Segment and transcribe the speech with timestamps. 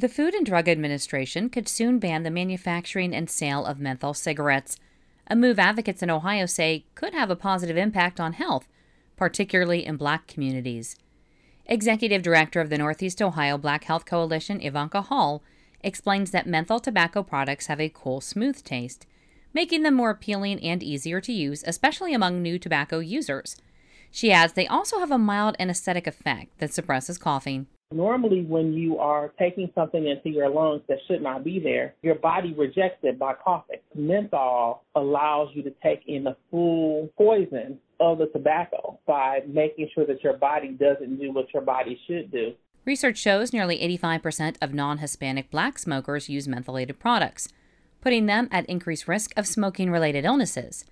[0.00, 4.78] The Food and Drug Administration could soon ban the manufacturing and sale of menthol cigarettes,
[5.26, 8.66] a move advocates in Ohio say could have a positive impact on health,
[9.18, 10.96] particularly in black communities.
[11.66, 15.42] Executive Director of the Northeast Ohio Black Health Coalition, Yvonka Hall,
[15.82, 19.06] explains that menthol tobacco products have a cool, smooth taste,
[19.52, 23.54] making them more appealing and easier to use, especially among new tobacco users.
[24.10, 27.66] She adds they also have a mild anesthetic effect that suppresses coughing.
[27.92, 32.14] Normally, when you are taking something into your lungs that should not be there, your
[32.14, 33.80] body rejects it by coughing.
[33.96, 40.06] Menthol allows you to take in the full poison of the tobacco by making sure
[40.06, 42.54] that your body doesn't do what your body should do.
[42.84, 47.48] Research shows nearly 85% of non Hispanic black smokers use mentholated products,
[48.00, 50.84] putting them at increased risk of smoking related illnesses.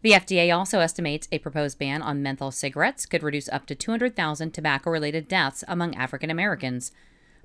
[0.00, 4.52] The FDA also estimates a proposed ban on menthol cigarettes could reduce up to 200,000
[4.52, 6.92] tobacco related deaths among African Americans.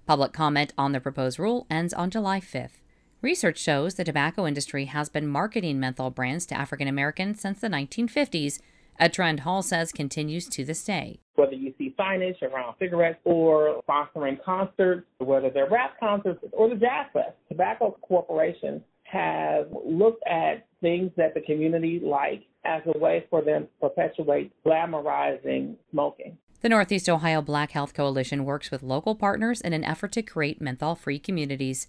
[0.06, 2.82] Public comment on the proposed rule ends on July 5th.
[3.24, 7.70] Research shows the tobacco industry has been marketing menthol brands to African Americans since the
[7.70, 8.60] 1950s,
[9.00, 11.20] a trend Hall says continues to this day.
[11.34, 16.76] Whether you see signage around cigarettes or sponsoring concerts, whether they're rap concerts or the
[16.76, 18.82] Jazz Fest, tobacco corporations
[19.14, 24.52] have looked at things that the community like as a way for them to perpetuate
[24.66, 26.38] glamorizing smoking.
[26.62, 30.62] The Northeast Ohio Black Health Coalition works with local partners in an effort to create
[30.62, 31.88] menthol free communities.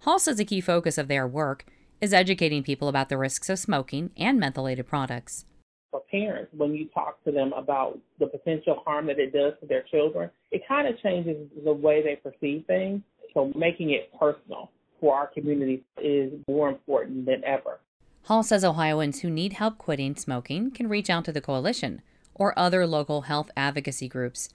[0.00, 1.64] Hall says a key focus of their work
[2.00, 5.44] is educating people about the risks of smoking and mentholated products.
[5.90, 9.66] For parents, when you talk to them about the potential harm that it does to
[9.66, 13.02] their children, it kind of changes the way they perceive things.
[13.32, 14.70] So making it personal
[15.04, 17.78] for our communities is more important than ever.
[18.22, 22.00] Hall says Ohioans who need help quitting smoking can reach out to the coalition
[22.34, 24.48] or other local health advocacy groups.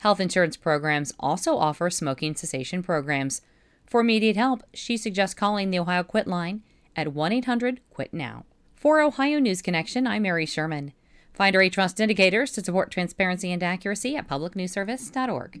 [0.00, 3.42] Health insurance programs also offer smoking cessation programs.
[3.86, 6.62] For immediate help, she suggests calling the Ohio Quit line
[6.96, 8.44] at 1 800 QUIT NOW.
[8.74, 10.94] For Ohio News Connection, I'm Mary Sherman.
[11.32, 15.60] Find our Trust indicators to support transparency and accuracy at publicnewsservice.org.